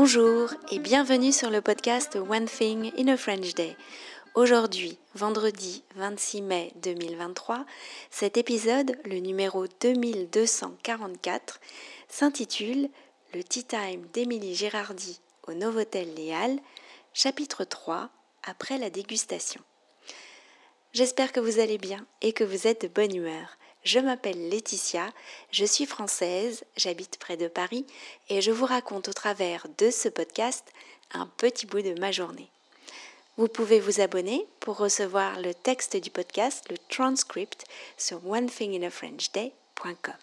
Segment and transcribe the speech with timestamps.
[0.00, 3.76] Bonjour et bienvenue sur le podcast One Thing in a French Day.
[4.36, 7.66] Aujourd'hui, vendredi 26 mai 2023,
[8.08, 11.58] cet épisode, le numéro 2244,
[12.08, 12.88] s'intitule
[13.34, 16.60] Le Tea Time d'Émilie Gérardi au Novotel Léal,
[17.12, 18.08] chapitre 3,
[18.44, 19.60] après la dégustation.
[20.92, 23.58] J'espère que vous allez bien et que vous êtes de bonne humeur.
[23.88, 25.10] Je m'appelle Laetitia,
[25.50, 27.86] je suis française, j'habite près de Paris
[28.28, 30.74] et je vous raconte au travers de ce podcast
[31.12, 32.50] un petit bout de ma journée.
[33.38, 37.64] Vous pouvez vous abonner pour recevoir le texte du podcast, le transcript,
[37.96, 40.14] sur onethinginafrenchday.com.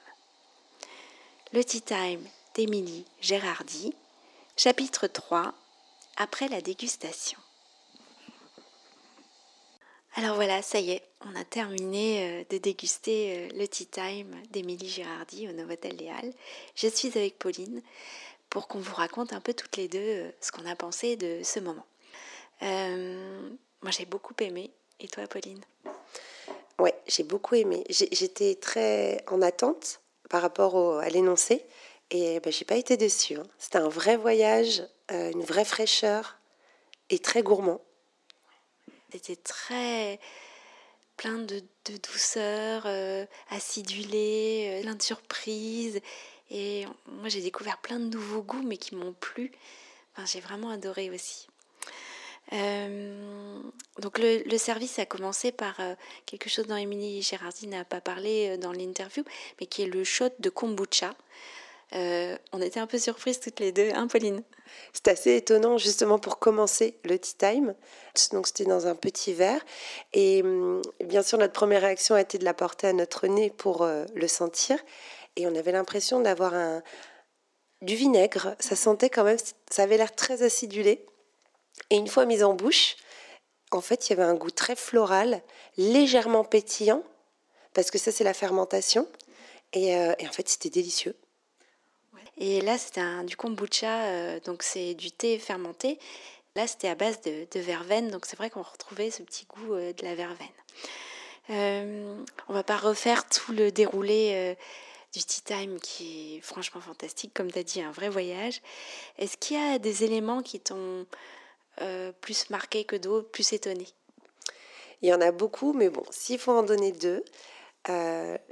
[1.51, 2.23] Le Tea Time
[2.53, 3.95] d'Émilie Gérardi,
[4.57, 5.55] chapitre 3,
[6.17, 7.39] après la dégustation.
[10.17, 14.33] Alors voilà, ça y est, on a terminé euh, de déguster euh, le Tea Time
[14.49, 16.31] d'Émilie Girardi au Novotel Léal.
[16.73, 17.81] Je suis avec Pauline
[18.49, 21.41] pour qu'on vous raconte un peu toutes les deux euh, ce qu'on a pensé de
[21.43, 21.85] ce moment.
[22.61, 24.71] moi j'ai beaucoup aimé.
[25.01, 25.59] Et toi Pauline?
[26.79, 27.83] Ouais, j'ai beaucoup aimé.
[27.89, 31.65] J'étais très en attente par rapport à l'énoncé
[32.09, 33.35] et ben, j'ai pas été déçue.
[33.35, 33.47] Hein.
[33.59, 36.37] C'était un vrai voyage, une vraie fraîcheur
[37.09, 37.81] et très gourmand.
[39.11, 40.19] C'était très
[41.17, 41.63] plein de,
[42.11, 46.01] douceur, euh, acidulé, euh, plein de surprises.
[46.51, 49.51] Et moi, j'ai découvert plein de nouveaux goûts, mais qui m'ont plu.
[50.13, 51.47] Enfin, j'ai vraiment adoré aussi.
[52.53, 53.59] Euh,
[53.99, 55.81] donc le, service a commencé par
[56.27, 59.23] quelque chose dont Émilie Gérardi n'a pas parlé dans l'interview,
[59.59, 61.15] mais qui est le shot de kombucha.
[61.93, 64.43] Euh, on était un peu surprises toutes les deux, hein Pauline?
[64.93, 67.75] C'est assez étonnant justement pour commencer le tea time.
[68.31, 69.63] Donc c'était dans un petit verre
[70.13, 73.49] et hum, bien sûr notre première réaction a été de la porter à notre nez
[73.49, 74.79] pour euh, le sentir
[75.35, 76.81] et on avait l'impression d'avoir un
[77.81, 78.55] du vinaigre.
[78.59, 79.37] Ça sentait quand même,
[79.69, 81.05] ça avait l'air très acidulé
[81.89, 82.95] et une fois mis en bouche,
[83.71, 85.41] en fait il y avait un goût très floral,
[85.77, 87.03] légèrement pétillant
[87.73, 89.07] parce que ça c'est la fermentation
[89.73, 91.15] et euh, en fait c'était délicieux.
[92.37, 95.99] Et là, c'était du kombucha, euh, donc c'est du thé fermenté.
[96.55, 99.91] Là, c'était à base de, verveine, donc c'est vrai qu'on retrouvait ce petit goût euh,
[99.91, 100.47] de la verveine.
[101.49, 104.55] Euh, on va pas refaire tout le déroulé euh,
[105.11, 108.61] du Tea Time qui est franchement fantastique, comme tu as dit, un vrai voyage.
[109.17, 111.05] Est-ce qu'il y a des éléments qui t'ont
[112.21, 113.85] plus marqué que d'autres, plus étonné?
[115.01, 117.25] Il y en a beaucoup, mais bon, s'il faut en donner deux,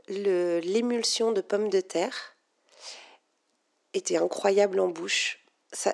[0.10, 2.33] l'émulsion de pommes de terre
[3.94, 5.40] était incroyable en bouche.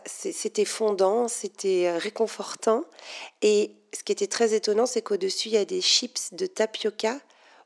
[0.05, 2.83] C'était fondant, c'était euh, réconfortant.
[3.41, 7.19] Et ce qui était très étonnant, c'est qu'au-dessus, il y a des chips de tapioca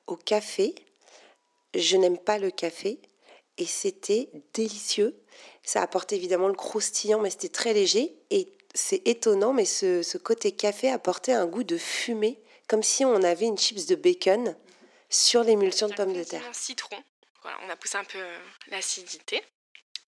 [0.06, 0.76] au café.
[1.74, 3.00] Je n'aime pas le café.
[3.58, 5.20] Et c'était délicieux.
[5.64, 8.16] Ça apportait évidemment le croustillant, mais c'était très léger.
[8.30, 13.22] Et c'est étonnant, mais ce, côté café apportait un goût de fumée, comme si on
[13.24, 14.56] avait une chips de bacon
[15.10, 16.44] sur l'émulsion de pommes de terre.
[16.54, 16.98] citron.
[17.44, 19.44] Voilà, on a poussé un peu euh, l'acidité.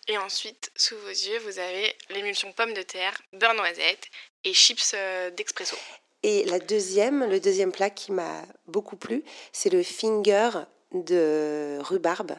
[0.08, 4.08] Et ensuite, sous vos yeux, vous avez l'émulsion pomme de terre, beurre noisette
[4.44, 5.76] et chips euh, d'expresso.
[6.22, 10.50] Et la deuxième, le deuxième plat qui m'a beaucoup plu, c'est le finger
[10.92, 12.36] de rhubarbe.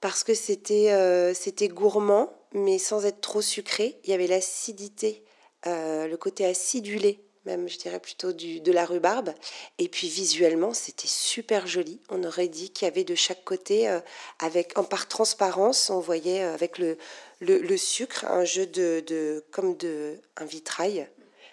[0.00, 1.34] Parce que c'était euh,
[1.68, 3.98] gourmand, mais sans être trop sucré.
[4.04, 5.24] Il y avait l'acidité,
[5.66, 9.34] euh, le côté acidulé même je dirais plutôt du, de la rhubarbe.
[9.78, 12.00] Et puis visuellement, c'était super joli.
[12.08, 14.00] On aurait dit qu'il y avait de chaque côté, euh,
[14.38, 16.98] avec en par transparence, on voyait euh, avec le,
[17.40, 21.08] le, sucre un jeu de, de, comme de un vitrail.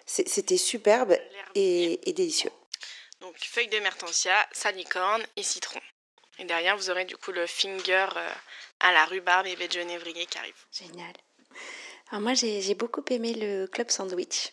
[0.06, 1.16] C'était superbe
[1.54, 2.50] et, et, délicieux.
[3.20, 5.80] Donc feuilles de mertensia, salicorne et citron.
[6.38, 8.30] Et derrière, vous aurez du coup le finger euh,
[8.80, 10.54] à la rhubarbe et baie de genévrier qui arrive.
[10.70, 11.12] Génial.
[12.10, 14.52] Alors moi, j'ai beaucoup aimé le club sandwich.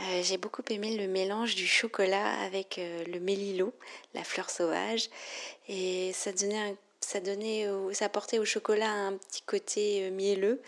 [0.00, 3.72] Euh, j'ai beaucoup aimé le mélange du chocolat avec euh, le mélilo,
[4.14, 5.08] la fleur sauvage,
[5.68, 10.62] et ça donnait, ça donnait, ça apportait au chocolat un petit côté euh, mielleux,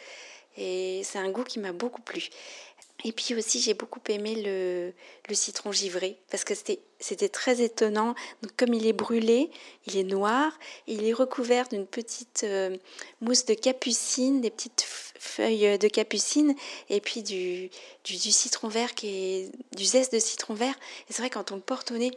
[0.56, 2.28] et c'est un goût qui m'a beaucoup plu.
[3.04, 4.92] Et puis aussi, j'ai beaucoup aimé le,
[5.28, 8.14] le, citron givré parce que c'était très étonnant.
[8.42, 9.50] Donc, comme il est brûlé,
[9.86, 12.76] il est noir, il est recouvert d'une petite euh,
[13.22, 14.84] mousse de capucine, des petites
[15.18, 16.54] feuilles de capucine,
[16.88, 17.70] et puis du,
[18.04, 20.74] du, citron vert qui est du zeste de citron vert.
[21.08, 22.10] Et c'est vrai, quand on le porte au nez,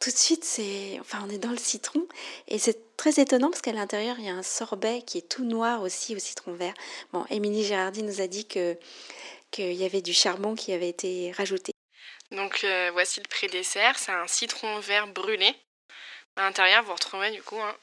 [0.00, 2.06] tout de suite, c'est, enfin, on est dans le citron.
[2.46, 5.44] Et c'est très étonnant parce qu'à l'intérieur, il y a un sorbet qui est tout
[5.44, 6.74] noir aussi au citron vert.
[7.12, 8.76] Bon, Émilie Gérardi nous a dit que
[9.50, 11.72] qu'il y avait du charbon qui avait été rajouté.
[12.30, 15.54] Donc euh, voici le pré-dessert, c'est un citron vert brûlé.
[16.36, 17.74] À l'intérieur, vous retrouvez du coup un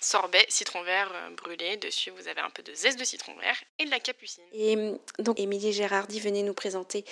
[0.00, 1.76] sorbet citron vert euh, brûlé.
[1.76, 4.44] Dessus, vous avez un peu de zeste de citron vert et de la capucine.
[4.52, 7.04] Et hum, donc, Émilie Gérardi venait nous présenter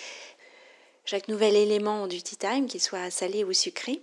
[1.04, 4.00] chaque nouvel élément du tea time, qu'il soit salé ou sucré.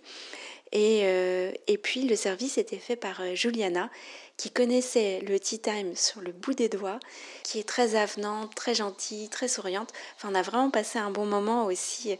[0.73, 3.91] Et, euh, et, puis le service était fait par euh, Juliana,
[4.37, 6.99] qui connaissait le tea time sur le bout des doigts,
[7.43, 9.93] qui est très avenante, très gentille, très souriante.
[10.15, 12.17] Enfin, on a vraiment passé un bon moment aussi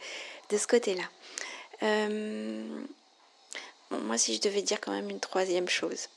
[0.50, 1.04] de ce côté-là.
[1.82, 2.64] Euh,
[3.90, 6.10] moi, si je devais dire quand même une troisième chose,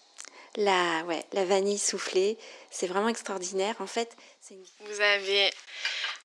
[0.56, 2.36] la, ouais, la vanille soufflée,
[2.70, 3.76] c'est vraiment extraordinaire.
[3.80, 4.14] En fait,
[4.80, 5.50] vous avez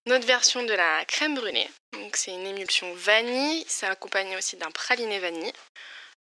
[0.05, 1.69] notre version de la crème brûlée.
[1.93, 3.63] Donc, c'est une émulsion vanille.
[3.67, 5.53] C'est accompagné aussi d'un praliné vanille,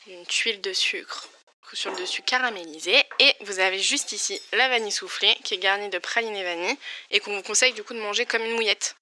[0.06, 1.28] une tuile de sucre
[1.72, 3.02] sur le dessus caramélisé.
[3.18, 6.76] Et vous avez juste ici la vanille soufflée qui est garnie de praliné vanille
[7.10, 8.96] et qu'on vous conseille du coup de manger comme une mouillette.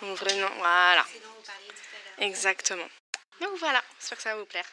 [0.00, 1.04] Donc, vraiment, voilà.
[2.18, 2.86] Exactement.
[3.40, 4.66] Donc voilà, j'espère que ça va vous plaire.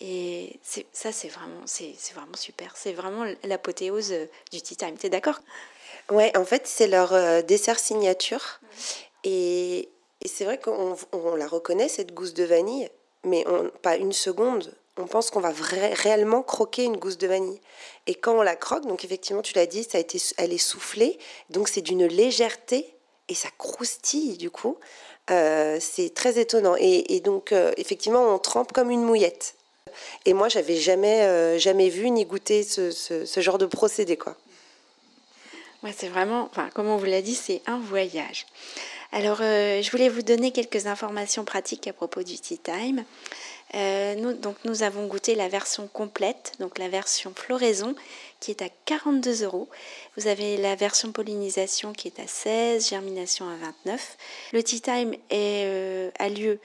[0.00, 0.60] Et
[0.92, 2.76] ça, c'est vraiment, c'est vraiment super.
[2.76, 4.98] C'est vraiment l'apothéose euh, du tea time.
[4.98, 5.38] T'es d'accord?
[6.10, 8.60] Ouais, en fait, c'est leur euh, dessert signature.
[9.22, 9.90] Et,
[10.20, 12.90] et c'est vrai qu'on on la reconnaît, cette gousse de vanille,
[13.24, 13.44] mais
[13.82, 14.74] pas une seconde.
[14.98, 17.60] On pense qu'on va réellement croquer une gousse de vanille.
[18.06, 20.58] Et quand on la croque, donc effectivement, tu l'as dit, ça a été, elle est
[20.58, 21.18] soufflée.
[21.50, 22.94] Donc c'est d'une légèreté
[23.28, 24.76] et ça croustille du coup.
[25.30, 26.74] Euh, c'est très étonnant.
[26.78, 29.54] Et, donc, effectivement, on trempe comme une mouillette.
[30.24, 34.36] Et moi, j'avais jamais, euh, jamais vu ni goûté ce, ce, genre de procédé, quoi.
[35.82, 38.46] Ouais, c'est vraiment, enfin, comme on vous l'a dit, c'est un voyage.
[39.14, 43.04] Alors, euh, je voulais vous donner quelques informations pratiques à propos du Tea Time.
[43.74, 47.94] Euh, nous, donc, nous avons goûté la version complète, donc la version floraison,
[48.40, 49.68] qui est à 42 euros.
[50.16, 54.16] Vous avez la version pollinisation qui est à 16, germination à 29.
[54.54, 56.58] Le Tea Time est, a lieu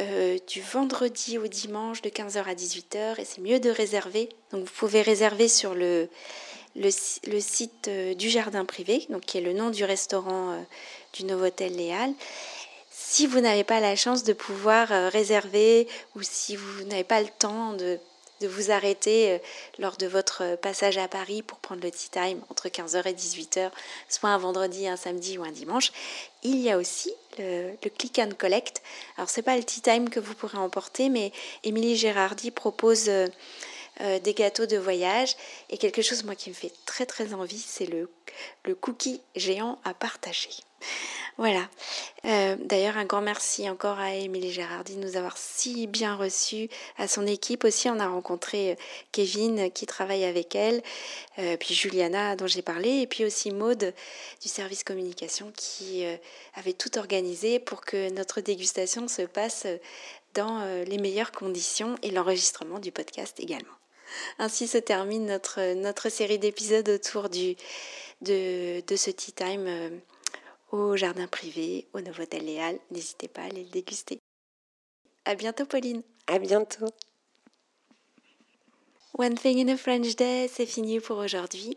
[0.00, 4.30] euh, du vendredi au dimanche de 15h à 18h et c'est mieux de réserver.
[4.50, 6.08] Donc vous pouvez réserver sur le,
[6.76, 6.90] le,
[7.40, 10.60] site euh, du jardin privé, donc qui est le nom du restaurant euh,
[11.12, 12.12] du Novotel Léal.
[12.90, 17.28] Si vous n'avez pas la chance de pouvoir réserver ou si vous n'avez pas le
[17.38, 17.98] temps de
[18.40, 19.38] de vous arrêter euh,
[19.78, 23.70] lors de votre passage à Paris pour prendre le tea time entre 15h et 18h,
[24.08, 25.92] soit un vendredi, un samedi ou un dimanche.
[26.42, 28.82] Il y a aussi le, click and collect.
[29.16, 31.32] Alors c'est pas le tea time que vous pourrez emporter, mais
[31.64, 33.10] Émilie Gérardi propose
[34.00, 35.36] euh, des gâteaux de voyage
[35.68, 38.08] et quelque chose moi qui me fait très très envie, c'est le,
[38.64, 40.50] le cookie géant à partager.
[41.36, 41.68] Voilà.
[42.24, 46.70] Euh, d'ailleurs, un grand merci encore à Émilie Gérardi de nous avoir si bien reçus,
[46.96, 47.90] à son équipe aussi.
[47.90, 48.74] On a rencontré euh,
[49.12, 50.82] Kevin qui travaille avec elle,
[51.58, 53.92] puis Juliana dont j'ai parlé, et puis aussi Maude
[54.40, 56.04] du service communication qui
[56.54, 59.66] avait tout organisé pour que notre dégustation se passe
[60.34, 63.79] dans les meilleures conditions et l'enregistrement du podcast également.
[64.38, 67.56] Ainsi se termine notre, notre série d'épisodes autour du,
[68.22, 70.00] de, de ce tea time
[70.72, 72.78] au jardin privé, au Novotel Léal.
[72.90, 74.20] N'hésitez pas à aller le déguster.
[75.24, 76.02] À bientôt, Pauline.
[76.26, 76.86] À bientôt.
[79.18, 81.76] One Thing in a French Day, c'est fini pour aujourd'hui.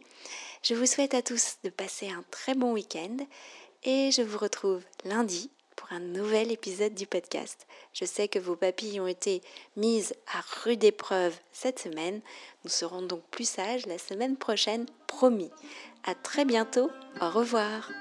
[0.62, 3.18] Je vous souhaite à tous de passer un très bon week-end
[3.84, 5.50] et je vous retrouve lundi
[5.94, 7.68] un nouvel épisode du podcast.
[7.94, 9.42] Je sais que vos papilles ont été
[9.78, 12.22] mises à rude épreuve cette semaine.
[12.64, 15.52] Nous serons donc plus sages la semaine prochaine, promis.
[16.04, 16.90] À très bientôt.
[17.22, 17.92] Au revoir.